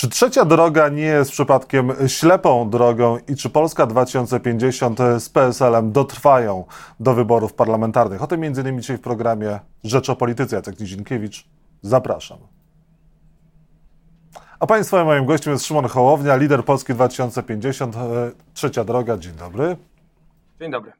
[0.00, 6.64] Czy trzecia droga nie jest przypadkiem ślepą drogą i czy Polska 2050 z PSL-em dotrwają
[7.00, 8.22] do wyborów parlamentarnych?
[8.22, 8.80] O tym m.in.
[8.80, 10.56] dzisiaj w programie Rzecz o Polityce.
[10.56, 11.46] Jacek Nizinkiewicz,
[11.82, 12.38] zapraszam.
[14.60, 17.96] A Państwa moim gościem jest Szymon Hołownia, lider Polski 2050,
[18.54, 19.16] trzecia droga.
[19.16, 19.76] Dzień dobry.
[20.60, 20.92] Dzień dobry.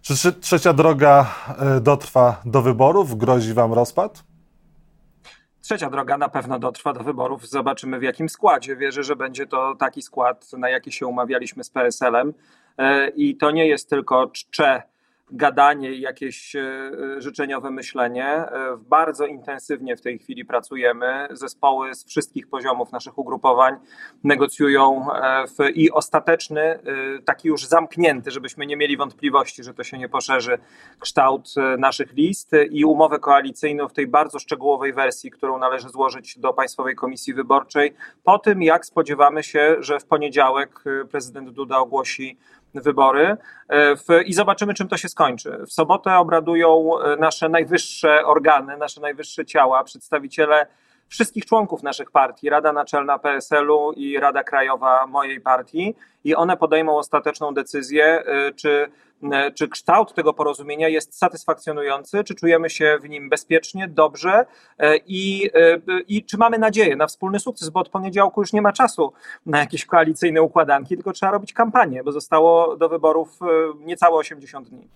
[0.00, 3.18] Czy trzecia droga e, dotrwa do wyborów?
[3.18, 4.31] Grozi Wam rozpad?
[5.62, 7.48] Trzecia droga na pewno dotrwa do wyborów.
[7.48, 8.76] Zobaczymy w jakim składzie.
[8.76, 12.34] Wierzę, że będzie to taki skład, na jaki się umawialiśmy z PSL-em.
[12.78, 14.82] E, I to nie jest tylko czcze
[15.32, 18.26] gadanie i jakieś e, życzeniowe myślenie.
[18.26, 21.28] E, bardzo intensywnie w tej chwili pracujemy.
[21.30, 23.76] Zespoły z wszystkich poziomów naszych ugrupowań
[24.24, 25.06] negocjują
[25.48, 26.78] w, i ostateczny,
[27.24, 30.58] taki już zamknięty, żebyśmy nie mieli wątpliwości, że to się nie poszerzy,
[30.98, 36.52] kształt naszych list i umowę koalicyjną w tej bardzo szczegółowej wersji, którą należy złożyć do
[36.52, 37.94] Państwowej Komisji Wyborczej.
[38.24, 42.38] Po tym, jak spodziewamy się, że w poniedziałek prezydent Duda ogłosi
[42.74, 43.36] wybory
[43.68, 45.58] e, w, i zobaczymy, czym to się skończy.
[45.66, 50.66] W sobotę obradują e, nasze najwyższe organy, nasze najwyższe ciała, przedstawiciele
[51.08, 56.96] wszystkich członków naszych partii, Rada Naczelna PSL-u i Rada Krajowa mojej partii, i one podejmą
[56.96, 58.90] ostateczną decyzję, y, czy,
[59.54, 64.46] czy kształt tego porozumienia jest satysfakcjonujący, czy czujemy się w nim bezpiecznie, dobrze
[64.82, 65.50] y, i,
[66.08, 69.12] i czy mamy nadzieję na wspólny sukces, bo od poniedziałku już nie ma czasu
[69.46, 73.38] na jakieś koalicyjne układanki, tylko trzeba robić kampanię, bo zostało do wyborów
[73.80, 74.88] niecałe 80 dni.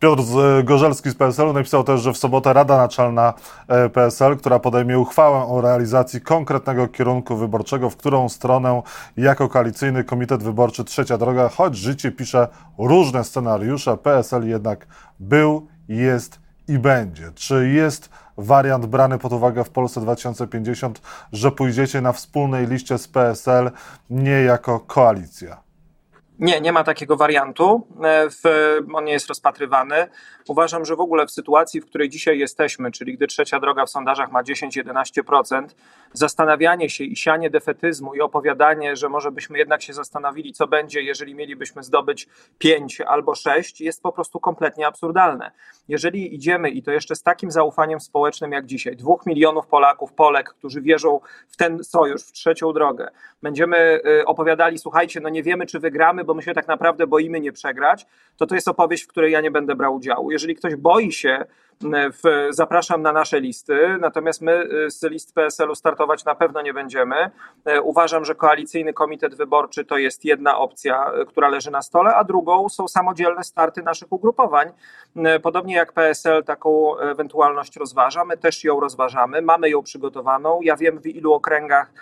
[0.00, 0.22] Piotr
[0.64, 3.34] Gorzelski z PSL-u napisał też, że w sobotę Rada Naczelna
[3.68, 8.82] e, PSL, która podejmie uchwałę o realizacji konkretnego kierunku wyborczego, w którą stronę
[9.16, 14.86] jako koalicyjny komitet wyborczy Trzecia Droga, choć życie pisze różne scenariusze, PSL jednak
[15.20, 17.32] był, jest i będzie.
[17.34, 21.00] Czy jest wariant brany pod uwagę w Polsce 2050,
[21.32, 23.70] że pójdziecie na wspólnej liście z PSL
[24.10, 25.67] nie jako koalicja?
[26.38, 27.86] Nie, nie ma takiego wariantu.
[28.02, 28.42] E, w,
[28.94, 30.08] on nie jest rozpatrywany.
[30.48, 33.90] Uważam, że w ogóle w sytuacji, w której dzisiaj jesteśmy, czyli gdy trzecia droga w
[33.90, 35.66] sondażach ma 10-11%,
[36.12, 41.02] zastanawianie się i sianie defetyzmu i opowiadanie, że może byśmy jednak się zastanowili, co będzie,
[41.02, 45.50] jeżeli mielibyśmy zdobyć 5 albo 6, jest po prostu kompletnie absurdalne.
[45.88, 50.48] Jeżeli idziemy i to jeszcze z takim zaufaniem społecznym jak dzisiaj, dwóch milionów Polaków, Polek,
[50.48, 53.08] którzy wierzą w ten sojusz, w trzecią drogę,
[53.42, 57.40] będziemy y, opowiadali, słuchajcie, no nie wiemy, czy wygramy, bo my się tak naprawdę boimy
[57.40, 58.06] nie przegrać,
[58.36, 60.30] to to jest opowieść, w której ja nie będę brał udziału.
[60.30, 61.44] Jeżeli ktoś boi się,
[61.82, 66.74] w, zapraszam na nasze listy, natomiast my y, z list PSL-u startować na pewno nie
[66.74, 67.30] będziemy.
[67.64, 72.14] E, uważam, że koalicyjny komitet wyborczy to jest jedna opcja, y, która leży na stole,
[72.14, 74.72] a drugą są samodzielne starty naszych ugrupowań.
[75.42, 80.60] Podobnie jak PSL taką ewentualność rozważa, my też ją rozważamy, mamy ją przygotowaną.
[80.62, 81.92] Ja wiem w ilu okręgach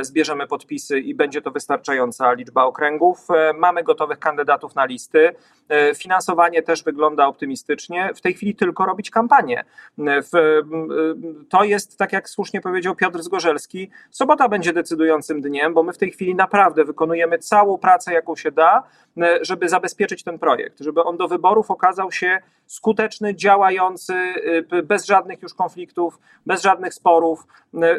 [0.00, 3.30] zbierzemy podpisy i będzie to wystarczająca liczba okręgów.
[3.30, 5.34] E, mamy gotowych kandydatów na listy.
[5.68, 8.10] E, finansowanie też wygląda optymistycznie.
[8.14, 9.64] W tej chwili tylko robić kampanię.
[11.48, 15.98] To jest, tak jak słusznie powiedział Piotr Zgorzelski, sobota będzie decydującym dniem, bo my w
[15.98, 18.82] tej chwili naprawdę wykonujemy całą pracę, jaką się da,
[19.40, 24.14] żeby zabezpieczyć ten projekt, żeby on do wyborów okazał się skuteczny, działający,
[24.84, 27.46] bez żadnych już konfliktów, bez żadnych sporów.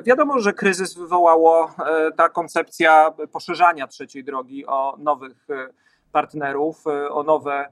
[0.03, 5.67] Wiadomo, że kryzys wywołało E, ta koncepcja poszerzania trzeciej drogi o nowych e,
[6.11, 7.69] partnerów, e, o nowe,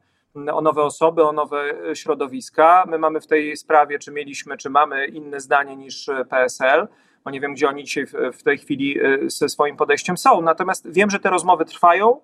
[0.53, 1.63] o nowe osoby, o nowe
[1.93, 2.83] środowiska.
[2.87, 6.87] My mamy w tej sprawie, czy mieliśmy, czy mamy inne zdanie niż PSL
[7.25, 10.41] bo nie wiem, gdzie oni dzisiaj w tej chwili ze swoim podejściem są.
[10.41, 12.21] Natomiast wiem, że te rozmowy trwają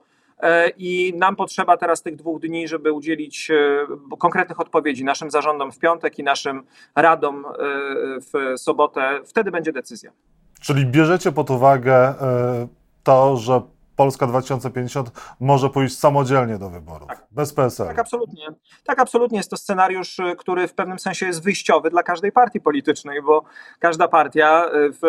[0.77, 3.51] i nam potrzeba teraz tych dwóch dni, żeby udzielić
[4.19, 6.63] konkretnych odpowiedzi naszym zarządom w piątek i naszym
[6.95, 7.45] radom
[8.33, 9.19] w sobotę.
[9.25, 10.11] Wtedy będzie decyzja.
[10.61, 12.67] Czyli bierzecie pod uwagę e,
[13.03, 13.61] to, że
[14.01, 17.27] Polska 2050 może pójść samodzielnie do wyborów, tak.
[17.31, 17.87] bez PSL.
[17.87, 18.47] Tak, absolutnie.
[18.83, 19.37] Tak, absolutnie.
[19.37, 23.43] Jest to scenariusz, e, który w pewnym sensie jest wyjściowy dla każdej partii politycznej, bo
[23.79, 24.99] każda partia e, w,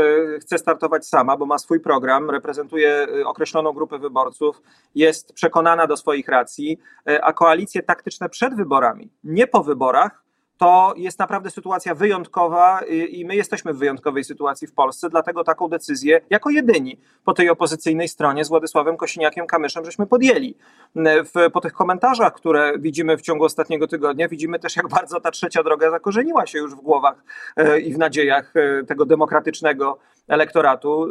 [0.40, 4.62] chce startować sama, bo ma swój program, reprezentuje określoną grupę wyborców,
[4.94, 6.78] jest przekonana do swoich racji,
[7.22, 10.21] a koalicje taktyczne przed wyborami, nie po wyborach,
[10.62, 12.80] to jest naprawdę sytuacja wyjątkowa
[13.10, 17.50] i my jesteśmy w wyjątkowej sytuacji w Polsce, dlatego taką decyzję jako jedyni po tej
[17.50, 20.54] opozycyjnej stronie z Władysławem Kosiniakiem-Kamyszem żeśmy podjęli.
[20.96, 25.30] W, po tych komentarzach, które widzimy w ciągu ostatniego tygodnia, widzimy też jak bardzo ta
[25.30, 27.24] trzecia droga zakorzeniła się już w głowach
[27.56, 29.98] e, i w nadziejach e, tego demokratycznego
[30.28, 31.08] elektoratu, e,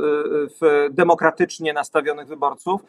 [0.61, 2.81] w demokratycznie nastawionych wyborców,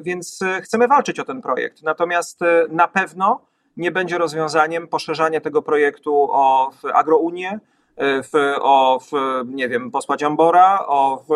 [0.00, 1.82] więc chcemy walczyć o ten projekt.
[1.82, 7.60] Natomiast na pewno nie będzie rozwiązaniem poszerzanie tego projektu o agrounię,
[8.00, 9.12] w, o w,
[9.46, 11.32] nie wiem, posła Dziambora, o w,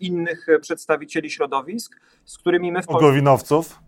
[0.00, 3.06] innych przedstawicieli środowisk, z którymi my w Polsce...
[3.06, 3.78] Gowinowców?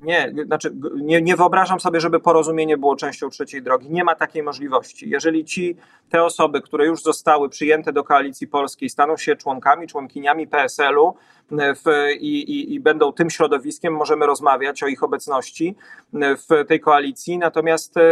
[0.00, 3.90] Nie, znaczy nie, nie wyobrażam sobie, żeby porozumienie było częścią trzeciej drogi.
[3.90, 5.10] Nie ma takiej możliwości.
[5.10, 5.76] Jeżeli ci,
[6.10, 11.14] te osoby, które już zostały przyjęte do koalicji polskiej, staną się członkami, członkiniami PSL-u,
[11.50, 15.76] w, i, i, i, będą tym środowiskiem, możemy rozmawiać o ich obecności
[16.12, 17.38] w tej koalicji.
[17.38, 18.02] Natomiast e,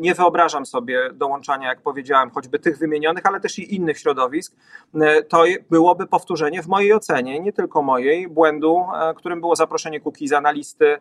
[0.00, 4.54] nie wyobrażam sobie dołączania, jak powiedziałem, choćby tych wymienionych, ale też i innych środowisk.
[4.94, 10.00] E, to byłoby powtórzenie w mojej ocenie, nie tylko mojej, błędu, e, którym było zaproszenie
[10.00, 10.98] Kukiza na listy,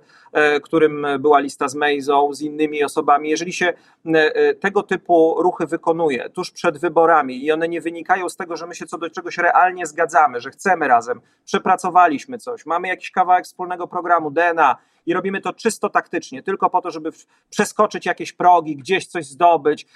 [0.64, 3.30] którym była lista z Mejzą, z innymi osobami.
[3.30, 3.74] Jeżeli się
[4.60, 8.76] tego typu ruchy wykonuje tuż przed wyborami i one nie wynikają z tego, że my
[8.76, 13.46] się co do czegoś realnie zgadzamy, że chcemy razem przepracować, opracowaliśmy coś, mamy jakiś kawałek
[13.46, 14.76] wspólnego programu DNA
[15.06, 17.10] i robimy to czysto taktycznie, tylko po to, żeby
[17.50, 19.88] przeskoczyć jakieś progi, gdzieś coś zdobyć,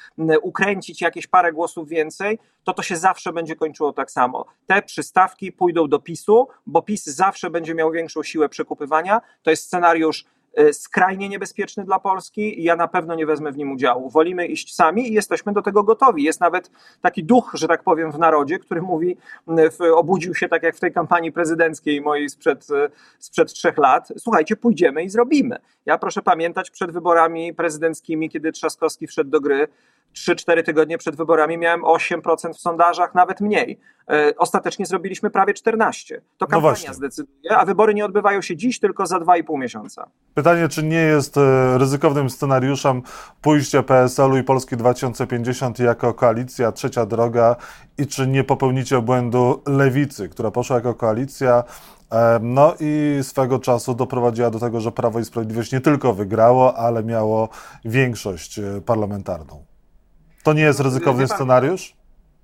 [0.42, 4.46] ukręcić jakieś parę głosów więcej, to to się zawsze będzie kończyło tak samo.
[4.68, 9.22] Te przystawki pójdą do PiSu, bo PiS zawsze będzie miał większą siłę przekupywania.
[9.44, 10.26] To jest scenariusz
[10.72, 14.10] skrajnie niebezpieczny dla Polski i ja na pewno nie wezmę w nim udziału.
[14.10, 16.24] Wolimy iść sami i jesteśmy do tego gotowi.
[16.24, 16.72] Jest nawet
[17.02, 19.18] taki duch, że tak powiem, w narodzie, który mówi,
[19.96, 24.14] obudził się tak jak w tej kampanii prezydenckiej mojej sprzed, e, sprzed trzech lat.
[24.18, 25.58] Słuchajcie, pójdziemy i zrobimy.
[25.86, 29.68] Ja proszę pamiętać przed wyborami prezydenckimi, kiedy Trzaskowski wszedł do gry,
[30.16, 33.80] 3-4 tygodnie przed wyborami miałem 8% w sondażach, nawet mniej.
[34.10, 36.22] E, ostatecznie zrobiliśmy prawie 14.
[36.22, 40.10] To no kampania no zdecyduje, a wybory nie odbywają się dziś, tylko za 2,5 miesiąca.
[40.34, 43.02] Pytanie, czy nie jest e, ryzykownym scenariuszem
[43.42, 47.56] pójście PSL-u i Polski 2050 jako koalicja, trzecia droga
[47.98, 51.64] i czy nie popełnicie błędu lewicy, która poszła jako koalicja,
[52.12, 56.78] e, no i swego czasu doprowadziła do tego, że Prawo i Sprawiedliwość nie tylko wygrało,
[56.78, 57.50] ale miało
[57.86, 59.75] większość parlamentarną.
[60.46, 61.94] To nie jest ryzykowny scenariusz?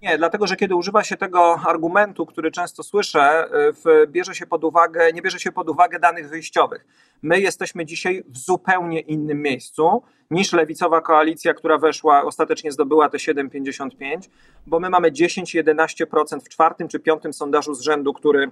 [0.01, 4.63] Nie, dlatego że kiedy używa się tego argumentu, który często słyszę, w, bierze się pod
[4.63, 6.85] uwagę, nie bierze się pod uwagę danych wyjściowych.
[7.21, 13.17] My jesteśmy dzisiaj w zupełnie innym miejscu niż lewicowa koalicja, która weszła, ostatecznie zdobyła te
[13.17, 14.29] 7,55,
[14.67, 18.51] bo my mamy 10-11% w czwartym czy piątym sondażu z rzędu, który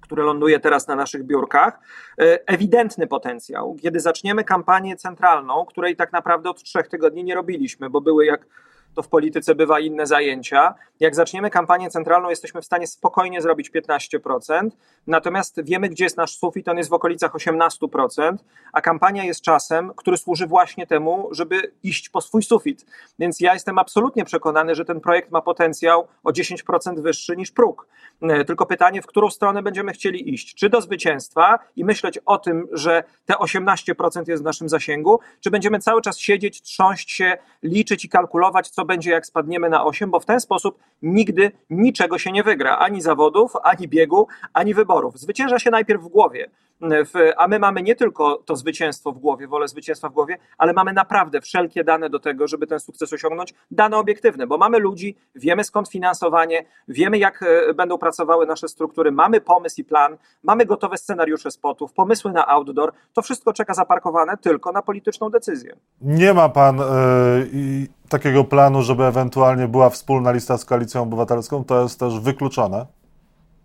[0.00, 1.80] który ląduje teraz na naszych biurkach,
[2.46, 3.76] ewidentny potencjał.
[3.82, 8.46] Kiedy zaczniemy kampanię centralną, której tak naprawdę od trzech tygodni nie robiliśmy, bo były jak
[8.94, 10.74] to w polityce bywa inne zajęcia.
[11.00, 14.70] Jak zaczniemy kampanię centralną, jesteśmy w stanie spokojnie zrobić 15%,
[15.06, 18.36] natomiast wiemy, gdzie jest nasz sufit, on jest w okolicach 18%,
[18.72, 22.86] a kampania jest czasem, który służy właśnie temu, żeby iść po swój sufit.
[23.18, 27.86] Więc ja jestem absolutnie przekonany, że ten projekt ma potencjał o 10% wyższy niż próg.
[28.22, 30.54] E, tylko pytanie, w którą stronę będziemy chcieli iść?
[30.54, 35.50] Czy do zwycięstwa i myśleć o tym, że te 18% jest w naszym zasięgu, czy
[35.50, 40.10] będziemy cały czas siedzieć, trząść się, liczyć i kalkulować, co będzie, jak spadniemy na 8,
[40.10, 45.18] bo w ten sposób nigdy niczego się nie wygra, ani zawodów, ani biegu, ani wyborów.
[45.18, 46.50] Zwycięża się najpierw w głowie.
[47.36, 50.92] A my mamy nie tylko to zwycięstwo w głowie, wolę zwycięstwa w głowie, ale mamy
[50.92, 55.64] naprawdę wszelkie dane do tego, żeby ten sukces osiągnąć, dane obiektywne, bo mamy ludzi, wiemy
[55.64, 60.96] skąd finansowanie, wiemy jak e, będą pracowały nasze struktury, mamy pomysł i plan, mamy gotowe
[60.96, 65.76] scenariusze spotów, pomysły na outdoor, to wszystko czeka zaparkowane tylko na polityczną decyzję.
[66.00, 71.82] Nie ma pan yy, takiego planu, żeby ewentualnie była wspólna lista z koalicją obywatelską, to
[71.82, 72.86] jest też wykluczone.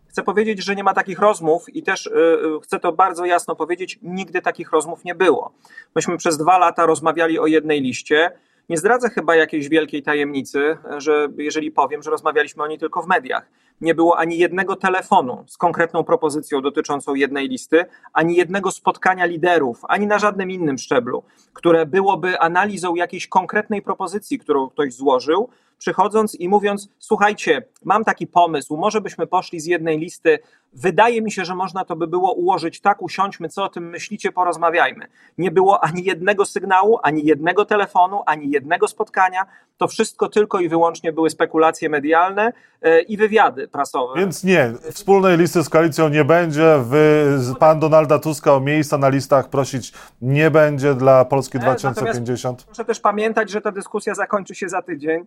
[0.08, 4.00] Chcę powiedzieć, że nie ma takich rozmów i też yy, chcę to bardzo jasno powiedzieć,
[4.02, 5.52] nigdy takich rozmów nie było.
[5.96, 8.32] Myśmy przez dwa lata rozmawiali o jednej liście.
[8.70, 13.08] Nie zdradzę chyba jakiejś wielkiej tajemnicy, że jeżeli powiem, że rozmawialiśmy o niej tylko w
[13.08, 13.50] mediach.
[13.82, 19.82] Nie było ani jednego telefonu z konkretną propozycją dotyczącą jednej listy, ani jednego spotkania liderów,
[19.88, 25.50] ani na żadnym innym szczeblu, które byłoby analizą jakiejś konkretnej propozycji, którą ktoś złożył,
[25.84, 30.40] przychodząc i mówiąc: Słuchajcie, mam taki pomysł, może byśmy poszli z jednej listy.
[30.74, 34.32] Wydaje mi się, że można to by było ułożyć tak, usiądźmy, co o tym myślicie,
[34.32, 35.08] porozmawiajmy.
[35.38, 39.46] Nie było ani jednego sygnału, ani jednego telefonu, ani jednego spotkania.
[39.78, 44.20] To wszystko tylko i wyłącznie były spekulacje medialne e, i wywiady prasowe.
[44.20, 46.78] Więc nie, wspólnej listy z koalicją nie będzie.
[46.84, 47.28] Wy,
[47.60, 52.44] pan Donalda Tuska o miejsca na listach prosić nie będzie dla Polski 2050.
[52.44, 55.26] Natomiast proszę też pamiętać, że ta dyskusja zakończy się za tydzień.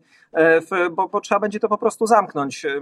[0.90, 2.64] Bo, bo, trzeba będzie to po prostu zamknąć.
[2.64, 2.80] E,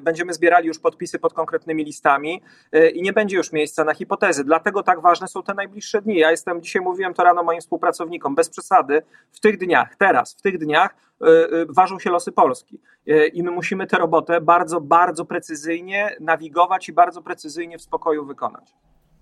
[0.00, 2.42] będziemy zbierali już podpisy pod konkretnymi listami
[2.72, 4.44] e, i nie będzie już miejsca na hipotezy.
[4.44, 6.18] Dlatego tak ważne są te najbliższe dni.
[6.18, 10.42] Ja jestem, dzisiaj mówiłem to rano moim współpracownikom, bez przesady, w tych dniach, teraz, w
[10.42, 11.26] tych dniach e,
[11.68, 12.80] ważą się losy Polski.
[13.32, 18.74] I my musimy tę robotę bardzo, bardzo precyzyjnie nawigować i bardzo precyzyjnie w spokoju wykonać.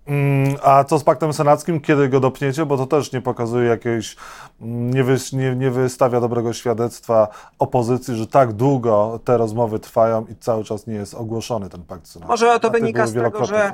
[0.07, 1.81] Mm, a co z paktem senackim?
[1.81, 2.65] Kiedy go dopniecie?
[2.65, 4.15] Bo to też nie pokazuje jakiejś,
[4.61, 7.27] mm, nie, wy, nie, nie wystawia dobrego świadectwa
[7.59, 12.07] opozycji, że tak długo te rozmowy trwają i cały czas nie jest ogłoszony ten pakt
[12.07, 12.31] senacki.
[12.31, 13.73] Może to wynika z tego, że...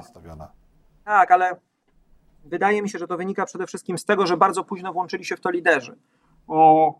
[1.05, 1.55] Tak, ale
[2.45, 5.35] wydaje mi się, że to wynika przede wszystkim z tego, że bardzo późno włączyli się
[5.35, 5.95] w to liderzy.
[6.47, 6.93] O,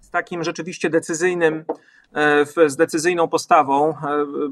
[0.00, 1.64] z takim rzeczywiście decyzyjnym,
[2.66, 3.90] z decyzyjną postawą.
[3.90, 3.94] E,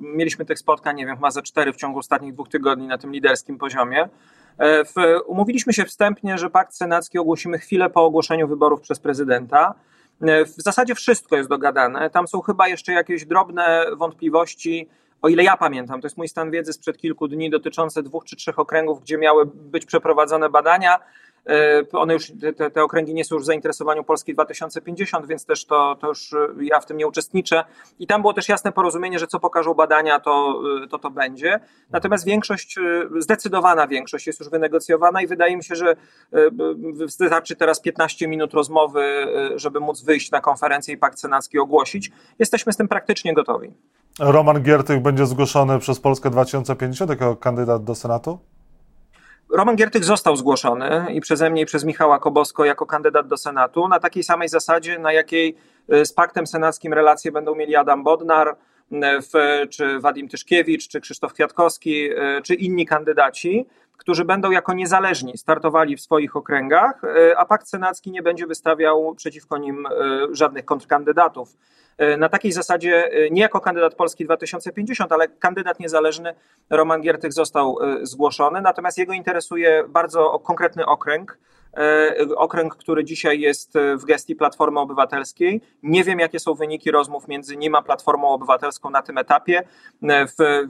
[0.01, 3.13] mieliśmy tych spotkań, nie wiem, chyba ze cztery w ciągu ostatnich dwóch tygodni na tym
[3.13, 4.09] liderskim poziomie.
[4.59, 9.75] E, umówiliśmy się wstępnie, że pakt senacki ogłosimy chwilę po ogłoszeniu wyborów przez prezydenta.
[10.57, 12.11] W zasadzie wszystko jest dogadane.
[12.11, 14.89] Tam są chyba jeszcze jakieś drobne wątpliwości
[15.23, 18.37] o ile ja pamiętam, to jest mój stan wiedzy sprzed kilku dni dotyczące dwóch czy
[18.37, 20.99] trzech okręgów, gdzie miały być przeprowadzone badania.
[21.47, 25.65] E, one już, te, te, okręgi nie są już w zainteresowaniu Polski 2050, więc też
[25.65, 27.65] to, to już ja w tym nie uczestniczę.
[27.99, 31.61] I tam było też jasne porozumienie, że co pokażą badania, to to, to będzie.
[31.91, 32.83] Natomiast większość, e,
[33.19, 35.97] zdecydowana większość jest już wynegocjowana i wydaje mi się, że e,
[36.95, 39.03] wystarczy teraz 15 minut rozmowy,
[39.57, 42.11] żeby móc wyjść na konferencję i pakt senacki ogłosić.
[42.39, 43.73] Jesteśmy z tym praktycznie gotowi.
[44.19, 48.39] Roman Giertych będzie zgłoszony przez Polskę 2050 jako kandydat do Senatu?
[49.53, 53.89] Roman Giertych został zgłoszony i przeze mnie i przez Michała Kobosko jako kandydat do Senatu
[53.89, 55.57] na takiej samej zasadzie, na jakiej
[55.95, 58.57] y, z paktem senackim relacje będą mieli Adam Bodnar,
[58.93, 63.67] y, czy Wadim Tyszkiewicz, czy Krzysztof Kwiatkowski, y, czy inni kandydaci,
[63.97, 67.03] którzy będą jako niezależni startowali w swoich okręgach,
[67.37, 69.87] a pakt senacki nie będzie wystawiał przeciwko nim
[70.33, 71.57] żadnych kontrkandydatów.
[72.01, 76.35] E, na takiej zasadzie, e, nie jako kandydat Polski 2050, ale kandydat niezależny
[76.71, 81.39] Roman Giertych został e, zgłoszony, natomiast jego interesuje bardzo konkretny okręg,
[82.37, 85.61] okręg, który dzisiaj jest w gestii Platformy Obywatelskiej.
[85.83, 89.63] Nie wiem, jakie są wyniki rozmów między nim a Platformą Obywatelską na tym etapie.
[90.03, 90.67] W,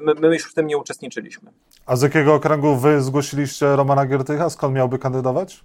[0.00, 1.52] my, my, już w tym nie uczestniczyliśmy.
[1.86, 4.50] A z jakiego okręgu wy zgłosiliście Romana Giertycha?
[4.50, 5.64] Skąd miałby kandydować?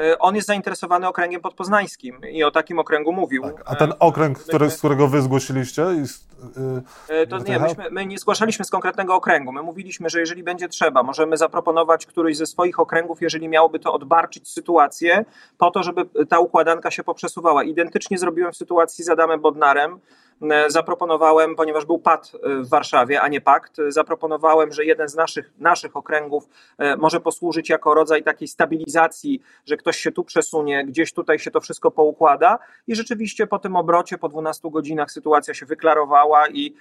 [0.00, 3.42] E, on jest zainteresowany okręgiem podpoznańskim i o takim okręgu mówił.
[3.42, 5.82] Tak, a ten okręg, który, z którego wy zgłosiliście?
[7.08, 9.52] Yy, to nie, myśmy, my nie zgłaszaliśmy z konkretnego okręgu.
[9.52, 13.92] My mówiliśmy, że jeżeli będzie trzeba, możemy zaproponować któryś ze swoich okręgów, jeżeli miałoby to
[13.92, 15.24] odbarczyć sytuację,
[15.58, 17.64] po to, żeby ta układanka się poprzesuwała.
[17.64, 20.29] Identycznie zrobiłem w sytuacji z Adamem Bodnarem, E,
[20.66, 25.14] zaproponowałem, ponieważ był pad e, w Warszawie, a nie pakt, e, zaproponowałem, że jeden z
[25.14, 26.48] naszych, naszych okręgów
[26.98, 31.60] może posłużyć jako rodzaj takiej stabilizacji, że ktoś się tu przesunie, gdzieś tutaj się to
[31.60, 32.58] wszystko poukłada.
[32.86, 36.74] I rzeczywiście po tym obrocie, po 12 godzinach sytuacja się wyklarowała i,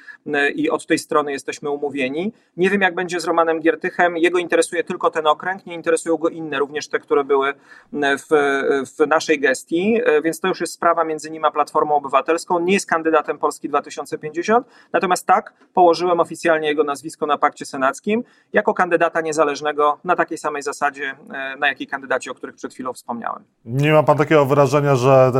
[0.55, 2.33] i od tej strony jesteśmy umówieni.
[2.57, 6.29] Nie wiem jak będzie z Romanem Giertychem, jego interesuje tylko ten okręg, nie interesują go
[6.29, 7.53] inne, również te, które były
[7.93, 8.27] w,
[8.97, 12.89] w naszej gestii, więc to już jest sprawa między nim a Platformą Obywatelską, nie jest
[12.89, 14.67] kandydatem Polski 2050.
[14.93, 20.61] Natomiast tak, położyłem oficjalnie jego nazwisko na pakcie senackim jako kandydata niezależnego na takiej samej
[20.63, 23.43] zasadzie, e, na jakiej kandydaci, o których przed chwilą wspomniałem.
[23.65, 25.31] Nie ma pan takiego wrażenia, że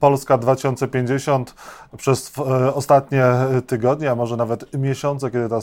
[0.00, 1.54] Polska 2050
[1.96, 3.24] przez e, ostatnie
[3.66, 5.58] tygodnie, a może nawet miesiące, kiedy ta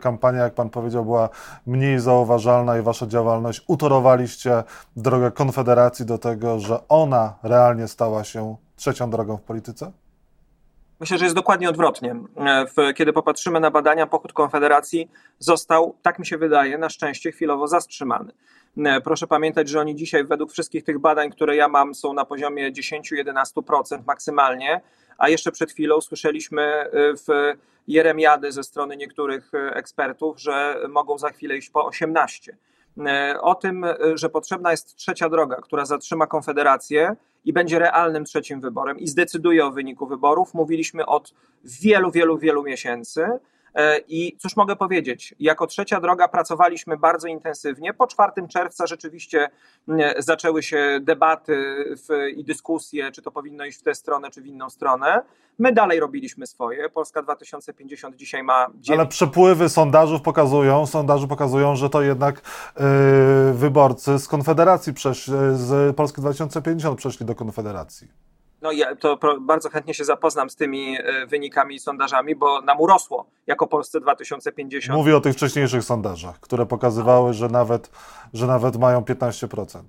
[0.00, 1.28] kampania, jak pan powiedział, była
[1.66, 4.64] mniej zauważalna i wasza działalność, utorowaliście
[4.96, 9.92] drogę Konfederacji do tego, że ona realnie stała się trzecią drogą w polityce?
[11.00, 12.16] Myślę, że jest dokładnie odwrotnie.
[12.76, 17.68] E, kiedy popatrzymy na badania, pochód Konfederacji został, tak mi się wydaje, na szczęście chwilowo
[17.68, 18.32] zatrzymany.
[18.76, 22.24] E, proszę pamiętać, że oni dzisiaj, według wszystkich tych badań, które ja mam, są na
[22.24, 24.80] poziomie 10-11% maksymalnie,
[25.18, 27.54] a jeszcze przed chwilą słyszeliśmy e, w
[27.88, 32.50] Jeremiady ze strony niektórych ekspertów, że mogą za chwilę iść po 18%.
[32.98, 38.24] E, o tym, e, że potrzebna jest trzecia droga, która zatrzyma Konfederację i będzie realnym
[38.24, 40.54] trzecim wyborem i zdecyduje o wyniku wyborów.
[40.54, 41.34] Mówiliśmy od
[41.64, 43.26] wielu, wielu, wielu miesięcy.
[43.76, 45.34] E, I cóż mogę powiedzieć?
[45.40, 47.94] Jako trzecia droga pracowaliśmy bardzo intensywnie.
[47.94, 49.48] Po 4 czerwca rzeczywiście
[50.18, 51.84] zaczęły się debaty
[52.36, 55.22] i dyskusje, czy to powinno iść w tę stronę, czy w inną stronę.
[55.58, 56.88] My dalej robiliśmy swoje.
[56.88, 58.66] Polska 2050 dzisiaj ma.
[58.74, 58.90] 9...
[59.00, 62.42] Ale przepływy sondażów pokazują, sondaży pokazują, że to jednak
[62.76, 68.08] yy, wyborcy z Konfederacji przeszli, z Polski 2050 przeszli do Konfederacji.
[68.66, 72.80] No ja to bardzo chętnie się zapoznam z tymi e, wynikami i sondażami, bo nam
[72.80, 74.98] urosło jako Polsce 2050.
[74.98, 77.90] Mówię o tych wcześniejszych sondażach, które pokazywały, że nawet,
[78.32, 79.80] że nawet mają 15%.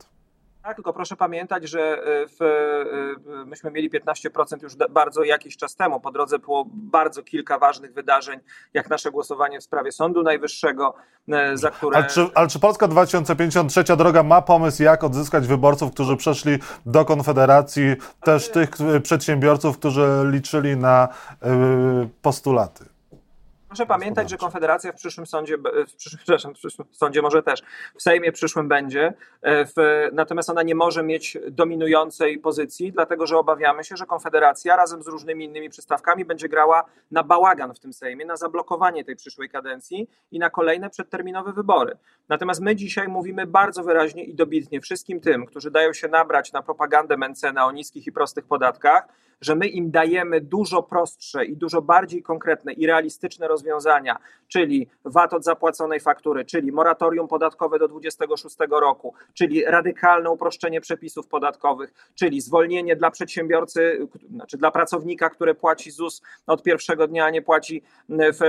[0.67, 5.75] Tak, tylko proszę pamiętać, że e, w, e, myśmy mieli 15% już bardzo jakiś czas
[5.75, 5.99] temu.
[5.99, 8.39] Po drodze było bardzo kilka ważnych wydarzeń,
[8.73, 10.93] jak nasze głosowanie w sprawie Sądu Najwyższego,
[11.29, 11.97] e, za które.
[11.97, 17.05] Ale czy, ale czy Polska 2053 droga ma pomysł, jak odzyskać wyborców, którzy przeszli do
[17.05, 18.69] Konfederacji, też tych
[19.03, 21.07] przedsiębiorców, którzy liczyli na
[22.21, 22.96] postulaty?
[23.67, 25.57] Proszę pamiętać, że Konfederacja w przyszłym sądzie,
[25.87, 27.61] w przyszłym, przepraszam, w przyszłym sądzie może też,
[27.95, 29.73] w Sejmie przyszłym będzie, e, w,
[30.13, 35.07] natomiast ona nie może mieć dominującej pozycji, dlatego że obawiamy się, że Konfederacja razem z
[35.07, 40.09] różnymi innymi przystawkami będzie grała na bałagan w tym Sejmie, na zablokowanie tej przyszłej kadencji
[40.31, 41.97] i na kolejne przedterminowe wybory.
[42.29, 46.63] Natomiast my dzisiaj mówimy bardzo wyraźnie i dobitnie wszystkim tym, którzy dają się nabrać na
[46.63, 49.07] propagandę Mencena o niskich i prostych podatkach,
[49.41, 54.17] że my im dajemy dużo prostsze i dużo bardziej konkretne i realistyczne rozwiązania,
[54.47, 61.27] czyli VAT od zapłaconej faktury, czyli moratorium podatkowe do 26 roku, czyli radykalne uproszczenie przepisów
[61.27, 67.29] podatkowych, czyli zwolnienie dla przedsiębiorcy, znaczy dla pracownika, który płaci ZUS od pierwszego dnia, a
[67.29, 67.83] nie płaci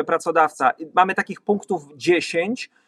[0.07, 0.71] pracodawca.
[0.95, 2.88] Mamy takich punktów 10, Y,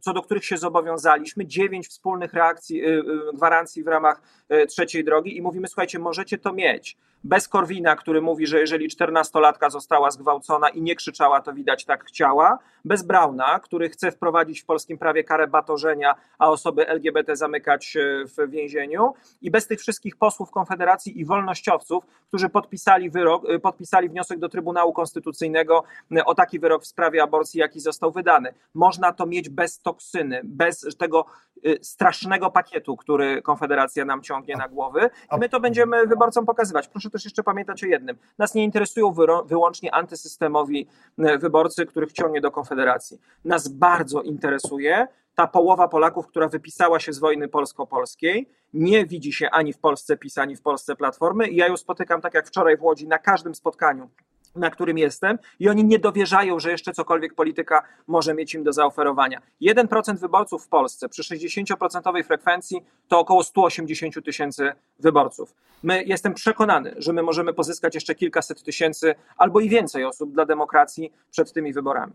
[0.00, 3.02] co do których się zobowiązaliśmy, dziewięć wspólnych reakcji, y, y,
[3.34, 4.22] gwarancji w ramach
[4.68, 6.96] trzeciej drogi i mówimy, słuchajcie, możecie to mieć.
[7.24, 12.04] Bez Korwina, który mówi, że jeżeli czternastolatka została zgwałcona i nie krzyczała, to widać tak
[12.04, 12.58] chciała.
[12.84, 18.50] Bez Brauna, który chce wprowadzić w polskim prawie karę batorzenia, a osoby LGBT zamykać w
[18.50, 19.14] więzieniu.
[19.42, 24.92] I bez tych wszystkich posłów Konfederacji i wolnościowców, którzy podpisali, wyrok, podpisali wniosek do Trybunału
[24.92, 25.84] Konstytucyjnego
[26.24, 28.54] o taki wyrok w sprawie aborcji, jaki został wydany.
[28.74, 31.26] Można to mieć bez toksyny, bez tego
[31.66, 36.88] y, strasznego pakietu, który Konfederacja nam ciągnie na głowy i my to będziemy wyborcom pokazywać.
[36.88, 38.16] Proszę też jeszcze pamiętać o jednym.
[38.38, 39.14] Nas nie interesują
[39.46, 40.88] wyłącznie antysystemowi
[41.18, 43.18] y, wyborcy, których ciągnie do Konfederacji.
[43.44, 49.50] Nas bardzo interesuje ta połowa Polaków, która wypisała się z wojny polsko-polskiej, nie widzi się
[49.50, 51.48] ani w Polsce PiS, ani w Polsce Platformy.
[51.48, 54.10] I ja ją spotykam tak jak wczoraj w Łodzi na każdym spotkaniu
[54.56, 58.72] na którym jestem, i oni nie dowierzają, że jeszcze cokolwiek polityka może mieć im do
[58.72, 59.40] zaoferowania.
[59.62, 65.54] 1% wyborców w Polsce przy 60% frekwencji to około 180 tysięcy wyborców.
[65.82, 70.46] My jestem przekonany, że my możemy pozyskać jeszcze kilkaset tysięcy albo i więcej osób dla
[70.46, 72.12] demokracji przed tymi wyborami.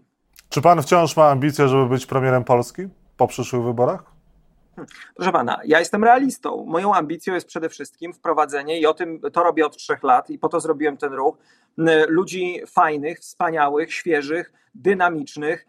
[0.50, 4.18] Czy pan wciąż ma ambicje, żeby być premierem Polski po przyszłych wyborach?
[5.15, 6.65] Proszę pana, ja jestem realistą.
[6.65, 10.39] Moją ambicją jest przede wszystkim wprowadzenie, i o tym to robię od trzech lat, i
[10.39, 11.38] po to zrobiłem ten ruch,
[12.07, 15.65] ludzi fajnych, wspaniałych, świeżych, dynamicznych,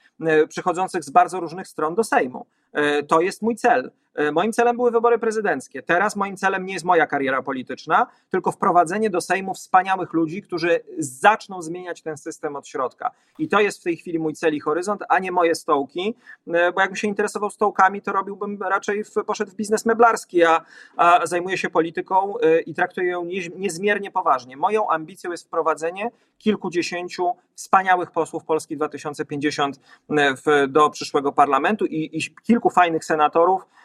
[0.48, 2.46] przychodzących z bardzo różnych stron do Sejmu.
[2.72, 3.90] E, to jest mój cel.
[4.14, 5.82] E, moim celem były wybory prezydenckie.
[5.82, 10.80] Teraz moim celem nie jest moja kariera polityczna, tylko wprowadzenie do Sejmu wspaniałych ludzi, którzy
[10.98, 13.10] zaczną zmieniać ten system od środka.
[13.38, 16.14] I to jest w tej chwili mój cel i horyzont, a nie moje stołki,
[16.46, 20.64] e, bo jakbym się interesował stołkami, to robiłbym raczej w, poszedł w biznes meblarski, a,
[20.96, 22.34] a zajmuję się polityką
[22.66, 23.24] i traktuję ją
[23.56, 24.56] niezmiernie poważnie.
[24.56, 29.80] Moją ambicją jest wprowadzenie kilkudziesięciu wspaniałych posłów Polski 2050
[30.10, 33.79] w, do przyszłego parlamentu i, i kilku fajnych senatorów, e,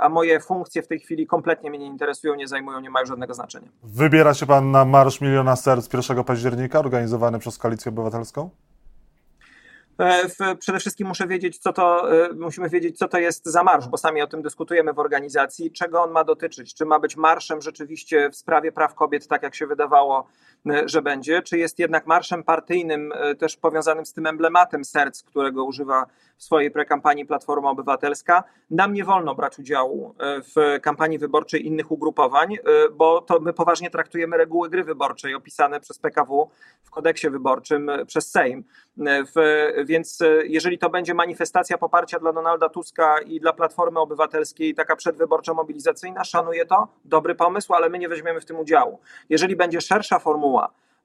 [0.00, 3.34] a moje funkcje w tej chwili kompletnie mnie nie interesują, nie zajmują, nie mają żadnego
[3.34, 3.68] znaczenia.
[3.82, 8.50] Wybiera się pan na Marsz Miliona Serc 1 października, organizowany przez Koalicję Obywatelską?
[9.98, 13.88] E, przede wszystkim muszę wiedzieć, co to, e, musimy wiedzieć, co to jest za marsz,
[13.88, 16.74] bo sami o tym dyskutujemy w organizacji, czego on ma dotyczyć.
[16.74, 21.02] Czy ma być marszem rzeczywiście w sprawie praw kobiet, tak jak się wydawało, e, że
[21.02, 26.42] będzie, czy jest jednak marszem partyjnym, też powiązanym z tym emblematem serc, którego używa w
[26.42, 28.44] swojej prekampanii Platforma Obywatelska.
[28.70, 30.14] Nam nie wolno brać udziału
[30.54, 32.56] w kampanii wyborczej innych ugrupowań,
[32.92, 36.50] bo to my poważnie traktujemy reguły gry wyborczej opisane przez PKW
[36.82, 38.64] w kodeksie wyborczym przez Sejm.
[39.84, 44.96] Więc e, jeżeli to będzie manifestacja poparcia dla Donalda Tuska i dla Platformy Obywatelskiej, taka
[44.96, 48.98] przedwyborcza mobilizacyjna, szanuję to, dobry pomysł, ale my nie weźmiemy w tym udziału.
[49.30, 50.55] Jeżeli będzie szersza formuła,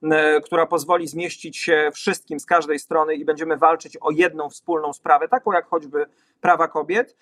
[0.03, 4.93] e, która pozwoli zmieścić się wszystkim z każdej strony i będziemy walczyć o jedną wspólną
[4.93, 6.05] sprawę, taką jak choćby
[6.41, 7.15] prawa kobiet,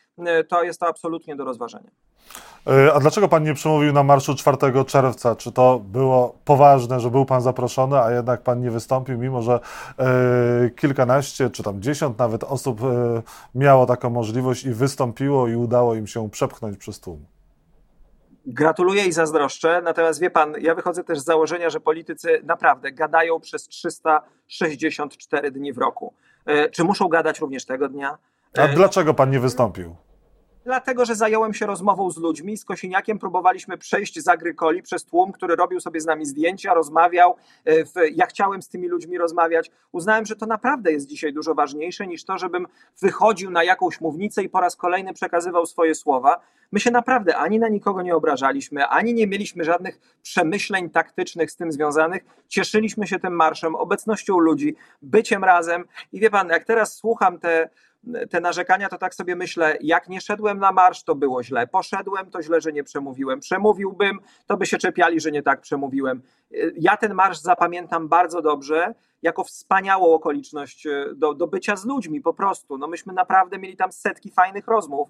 [0.47, 1.91] to jest to absolutnie do rozważenia.
[2.67, 5.35] E, a dlaczego pan nie przemówił na marszu 4 czerwca?
[5.35, 9.59] Czy to było poważne, że był pan zaproszony, a jednak pan nie wystąpił, mimo że
[9.99, 13.21] e, kilkanaście czy tam dziesiąt nawet osób e,
[13.55, 17.25] miało taką możliwość i wystąpiło i udało im się przepchnąć przez tłum?
[18.45, 23.39] Gratuluję i zazdroszczę, natomiast wie pan, ja wychodzę też z założenia, że politycy naprawdę gadają
[23.39, 26.13] przez 364 dni w roku.
[26.71, 28.17] Czy muszą gadać również tego dnia?
[28.57, 29.95] A dlaczego pan nie wystąpił?
[30.65, 32.57] Dlatego, że zająłem się rozmową z ludźmi.
[32.57, 37.35] Z Kosiniakiem próbowaliśmy przejść z Agrykoli przez tłum, który robił sobie z nami zdjęcia, rozmawiał.
[37.65, 39.71] E, ja chciałem z tymi ludźmi rozmawiać.
[39.91, 42.67] Uznałem, że to naprawdę jest dzisiaj dużo ważniejsze niż to, żebym
[43.01, 46.41] wychodził na jakąś mównicę i po raz kolejny przekazywał swoje słowa.
[46.71, 51.55] My się naprawdę ani na nikogo nie obrażaliśmy, ani nie mieliśmy żadnych przemyśleń taktycznych z
[51.55, 52.25] tym związanych.
[52.47, 55.85] Cieszyliśmy się tym marszem, obecnością ludzi, byciem razem.
[56.11, 57.69] I wie pan, jak teraz słucham te
[58.29, 61.67] te narzekania, to tak sobie myślę, jak nie szedłem na marsz, to było źle.
[61.67, 63.39] Poszedłem, to źle, że nie przemówiłem.
[63.39, 66.21] Przemówiłbym, to by się czepiali, że nie tak przemówiłem.
[66.75, 72.33] Ja ten marsz zapamiętam bardzo dobrze, jako wspaniałą okoliczność do, do bycia z ludźmi po
[72.33, 72.77] prostu.
[72.77, 75.09] No myśmy naprawdę mieli tam setki fajnych rozmów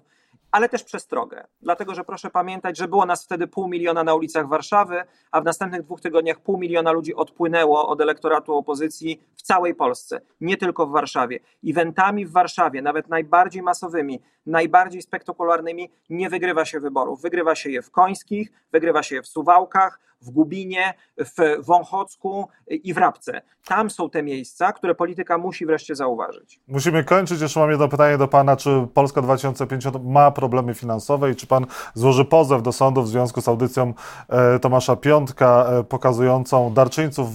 [0.50, 1.46] ale też przestrogę.
[1.62, 5.44] Dlatego, że proszę pamiętać, że było nas wtedy pół miliona na ulicach Warszawy, a w
[5.44, 10.86] następnych dwóch tygodniach pół miliona ludzi odpłynęło od elektoratu opozycji w całej Polsce, nie tylko
[10.86, 11.40] w Warszawie.
[11.66, 17.22] Eventami w Warszawie, nawet najbardziej masowymi, najbardziej spektakularnymi, nie wygrywa się wyborów.
[17.22, 22.94] Wygrywa się je w Końskich, wygrywa się je w Suwałkach, w Gubinie, w Wąchocku i
[22.94, 23.42] w Rabce.
[23.64, 26.60] Tam są te miejsca, które polityka musi wreszcie zauważyć.
[26.68, 27.40] Musimy kończyć.
[27.40, 28.56] Jeszcze mam jedno pytanie do Pana.
[28.56, 33.40] Czy Polska 2050 ma problemy finansowe i czy Pan złoży pozew do sądu w związku
[33.40, 33.94] z audycją
[34.28, 37.28] e, Tomasza Piątka e, pokazującą darczyńców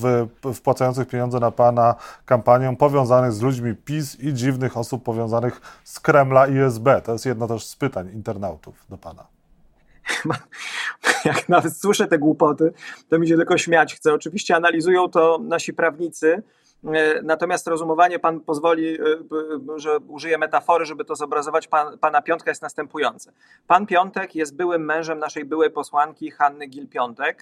[0.53, 1.95] wpłacających pieniądze na Pana
[2.25, 7.01] kampanię powiązanych z ludźmi PiS i dziwnych osób powiązanych z Kremla i SB?
[7.01, 9.34] To jest jedno też z pytań internautów do Pana.
[11.25, 12.73] jak nawet słyszę te głupoty,
[13.09, 14.13] to mi się tylko śmiać chce.
[14.13, 16.43] Oczywiście analizują to nasi prawnicy,
[16.83, 18.99] e, Natomiast rozumowanie pan pozwoli, e,
[19.75, 23.31] że użyję metafory, żeby to zobrazować pan, pana Piątka jest następujące.
[23.67, 27.33] Pan Piątek jest byłym mężem naszej byłej posłanki Hanny Gil-Piątek,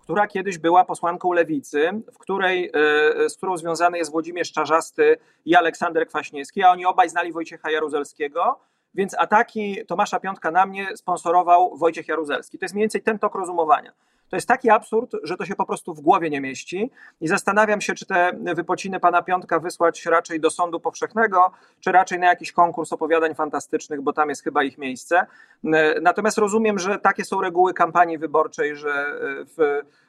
[0.00, 5.54] która kiedyś była posłanką lewicy, w której, e, z którą związany jest Włodzimierz Czarzasty i
[5.54, 8.60] Aleksander Kwaśniewski, a oni obaj znali Wojciecha Jaruzelskiego
[8.96, 12.58] więc ataki Tomasza Piątka na mnie sponsorował Wojciech Jaruzelski.
[12.58, 13.92] To jest mniej więcej ten tok rozumowania.
[14.28, 17.80] To jest taki absurd, że to się po prostu w głowie nie mieści i zastanawiam
[17.80, 22.52] się, czy te wypociny pana Piątka wysłać raczej do sądu powszechnego, czy raczej na jakiś
[22.52, 25.26] konkurs opowiadań fantastycznych, bo tam jest chyba ich miejsce.
[26.02, 29.18] Natomiast rozumiem, że takie są reguły kampanii wyborczej, że
[29.56, 30.05] w Y, y,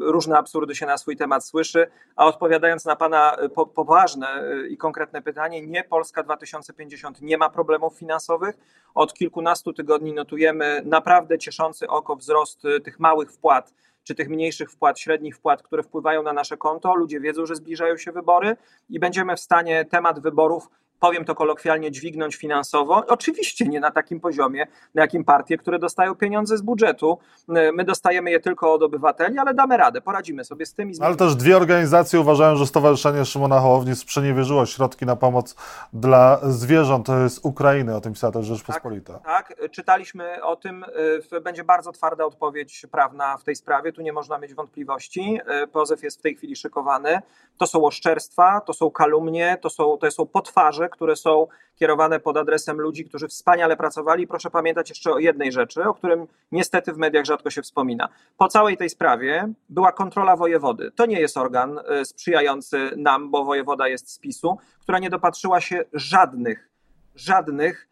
[0.00, 4.28] różne absurdy się na swój temat słyszy, a odpowiadając na Pana y, poważne
[4.68, 8.56] i konkretne pytanie, nie, Polska 2050 nie ma problemów finansowych.
[8.94, 13.72] Od kilkunastu tygodni notujemy naprawdę cieszący oko wzrost tych małych wpłat
[14.06, 16.94] czy tych mniejszych wpłat, średnich wpłat, które wpływają na nasze konto.
[16.94, 18.56] Ludzie wiedzą, że zbliżają się wybory
[18.90, 20.68] i będziemy w stanie temat wyborów
[21.00, 23.04] powiem to kolokwialnie, dźwignąć finansowo.
[23.08, 27.18] Oczywiście nie na takim poziomie, na jakim partie, które dostają pieniądze z budżetu.
[27.48, 30.94] My dostajemy je tylko od obywateli, ale damy radę, poradzimy sobie z tymi.
[31.00, 35.56] Ale też dwie organizacje uważają, że Stowarzyszenie Szymona Hołowni sprzeniewierzyło środki na pomoc
[35.92, 37.96] dla zwierząt z Ukrainy.
[37.96, 39.18] O tym pisała też Rzeczpospolita.
[39.18, 40.84] Tak, tak, czytaliśmy o tym.
[41.42, 43.92] Będzie bardzo twarda odpowiedź prawna w tej sprawie.
[43.92, 45.40] Tu nie można mieć wątpliwości.
[45.72, 47.18] Pozew jest w tej chwili szykowany.
[47.58, 51.46] To są oszczerstwa, to są kalumnie, to są, to są potwarze które są
[51.76, 54.26] kierowane pod adresem ludzi, którzy wspaniale pracowali.
[54.26, 58.08] Proszę pamiętać jeszcze o jednej rzeczy, o którym niestety w mediach rzadko się wspomina.
[58.36, 60.90] Po całej tej sprawie była kontrola wojewody.
[60.90, 65.60] To nie jest organ e, sprzyjający nam, bo wojewoda jest z PiSu, która nie dopatrzyła
[65.60, 66.68] się żadnych,
[67.14, 67.88] żadnych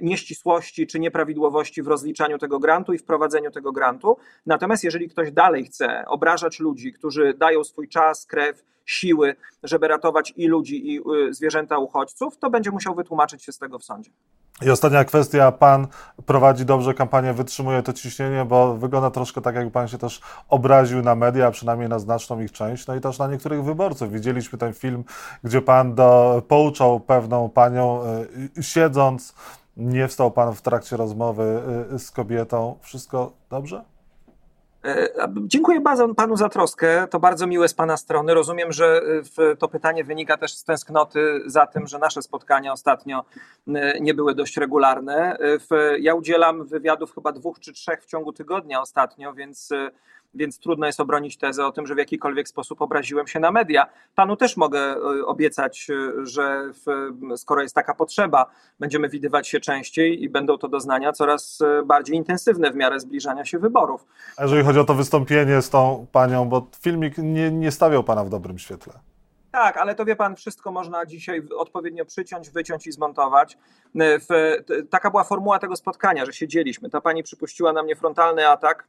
[0.00, 4.16] nieścisłości czy nieprawidłowości w rozliczaniu tego grantu i wprowadzeniu tego grantu.
[4.46, 10.32] Natomiast jeżeli ktoś dalej chce obrażać ludzi, którzy dają swój czas, krew, siły, żeby ratować
[10.36, 14.10] i ludzi, i y, zwierzęta uchodźców, to będzie musiał wytłumaczyć się z tego w sądzie.
[14.62, 15.86] I ostatnia kwestia, pan
[16.26, 21.02] prowadzi dobrze kampanię, wytrzymuje to ciśnienie, bo wygląda troszkę tak, jakby pan się też obraził
[21.02, 24.12] na media, przynajmniej na znaczną ich część, no i też na niektórych wyborców.
[24.12, 25.04] Widzieliśmy ten film,
[25.44, 28.00] gdzie pan do, pouczał pewną panią,
[28.58, 29.34] y, siedząc,
[29.76, 31.62] nie wstał pan w trakcie rozmowy
[31.94, 32.78] y, z kobietą.
[32.82, 33.84] Wszystko dobrze?
[34.84, 35.08] E,
[35.46, 37.06] dziękuję bardzo panu za troskę.
[37.10, 38.34] To bardzo miłe z pana strony.
[38.34, 39.00] Rozumiem, że
[39.38, 43.24] e, to pytanie wynika też z tęsknoty za tym, że nasze spotkania ostatnio
[44.00, 45.38] nie były dość regularne.
[46.00, 49.72] Ja udzielam wywiadów chyba dwóch czy trzech w ciągu tygodnia ostatnio, więc
[50.34, 53.86] więc trudno jest obronić tezę o tym, że w jakikolwiek sposób obraziłem się na media.
[54.14, 58.46] Panu też mogę e, obiecać, e, że w, skoro jest taka potrzeba,
[58.80, 63.44] będziemy widywać się częściej i będą to doznania coraz e, bardziej intensywne w miarę zbliżania
[63.44, 64.06] się wyborów.
[64.36, 68.24] A jeżeli chodzi o to wystąpienie z tą panią, bo filmik nie, nie stawiał pana
[68.24, 68.92] w dobrym świetle.
[69.52, 73.58] Tak, ale to wie pan, wszystko można dzisiaj odpowiednio przyciąć, wyciąć i zmontować.
[73.94, 74.56] W,
[74.90, 76.90] taka była formuła tego spotkania, że siedzieliśmy.
[76.90, 78.86] Ta pani przypuściła na mnie frontalny atak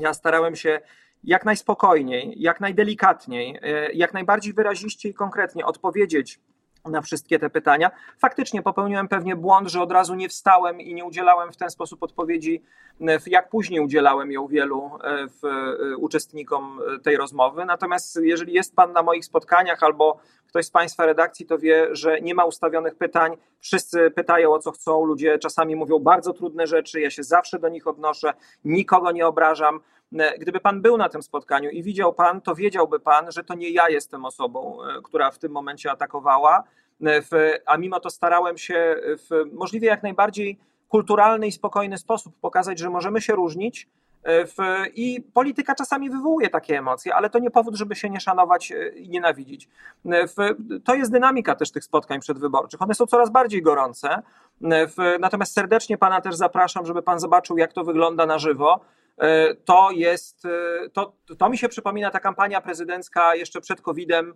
[0.00, 0.80] ja starałem się
[1.24, 6.40] jak najspokojniej, jak najdelikatniej, e, jak najbardziej wyraziście i konkretnie odpowiedzieć
[6.84, 7.90] na wszystkie te pytania.
[8.18, 12.02] Faktycznie popełniłem pewnie błąd, że od razu nie wstałem i nie udzielałem w ten sposób
[12.02, 12.62] odpowiedzi,
[13.00, 17.64] e, jak później udzielałem ją wielu e, uczestnikom tej rozmowy.
[17.64, 20.20] Natomiast jeżeli jest Pan na moich spotkaniach albo
[20.52, 23.36] ktoś z Państwa redakcji, to wie, że nie ma ustawionych pytań.
[23.60, 27.68] Wszyscy pytają o co chcą, ludzie czasami mówią bardzo trudne rzeczy, ja się zawsze do
[27.68, 28.34] nich odnoszę,
[28.64, 29.80] nikogo nie obrażam.
[30.38, 33.70] Gdyby pan był na tym spotkaniu i widział pan, to wiedziałby pan, że to nie
[33.70, 36.64] ja jestem osobą, e, która w tym momencie atakowała,
[37.00, 42.78] w, a mimo to starałem się w możliwie jak najbardziej kulturalny i spokojny sposób pokazać,
[42.78, 43.88] że możemy się różnić.
[44.24, 48.72] W, I polityka czasami wywołuje takie emocje, ale to nie powód, żeby się nie szanować
[48.94, 49.68] i nienawidzić.
[50.04, 50.34] W,
[50.84, 52.82] to jest dynamika też tych spotkań przedwyborczych.
[52.82, 54.22] One są coraz bardziej gorące.
[55.20, 58.80] Natomiast serdecznie pana też zapraszam, żeby pan zobaczył, jak to wygląda na żywo.
[59.64, 60.42] To jest,
[60.92, 64.34] to, to mi się przypomina ta kampania prezydencka jeszcze przed COVID-em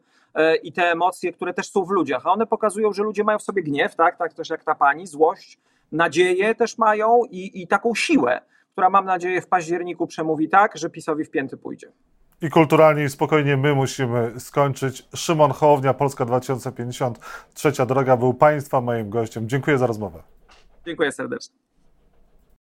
[0.62, 2.26] i te emocje, które też są w ludziach.
[2.26, 5.06] A one pokazują, że ludzie mają w sobie gniew, tak, tak też jak ta pani,
[5.06, 5.58] złość,
[5.92, 8.40] nadzieję też mają i, i taką siłę,
[8.76, 11.92] która mam nadzieję w październiku przemówi tak, że PiSowi w pięty pójdzie.
[12.42, 15.08] I kulturalnie i spokojnie my musimy skończyć.
[15.14, 17.18] Szymon Hołownia, Polska 2050,
[17.54, 19.48] Trzecia Droga był Państwa moim gościem.
[19.48, 20.22] Dziękuję za rozmowę.
[20.86, 21.65] Dziękuję serdecznie.